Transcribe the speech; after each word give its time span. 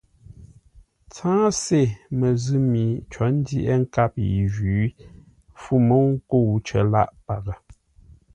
Tsáŋə́se 1.11 1.79
məzʉ̂ 2.19 2.59
mi 2.71 2.83
có 3.11 3.25
ndyəghʼə́ 3.35 3.77
nkâp 3.81 4.13
yi 4.29 4.41
jwǐ 4.53 4.75
fû 5.59 5.73
mə́u 5.87 6.03
ńkə̂u 6.17 6.55
cər 6.67 6.85
lâʼ 6.93 7.09
paghʼə. 7.25 7.55